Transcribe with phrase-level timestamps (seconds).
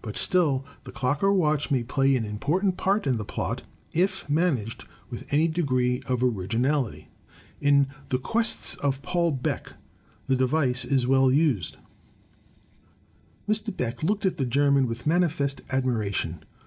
[0.00, 3.60] But still the clock or watch may play an important part in the plot,
[3.92, 7.10] if managed with any degree of originality.
[7.60, 9.74] In" The Quests of Paul Beck"
[10.28, 11.76] the device is well used:
[13.46, 13.76] Mr.
[13.76, 16.42] Beck looked at the German with manifest admiration.